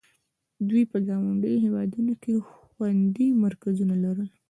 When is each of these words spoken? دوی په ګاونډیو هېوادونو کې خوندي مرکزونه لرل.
دوی 0.69 0.83
په 0.91 0.97
ګاونډیو 1.07 1.63
هېوادونو 1.65 2.13
کې 2.23 2.33
خوندي 2.47 3.27
مرکزونه 3.43 3.95
لرل. 4.03 4.29